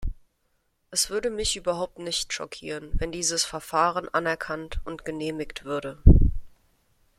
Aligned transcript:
Es 0.89 1.11
würde 1.11 1.29
mich 1.29 1.55
überhaupt 1.55 1.99
nicht 1.99 2.33
schockieren, 2.33 2.89
wenn 2.95 3.11
dieses 3.11 3.45
Verfahren 3.45 4.09
anerkannt 4.09 4.81
und 4.83 5.05
genehmigt 5.05 5.63
würde. 5.63 6.01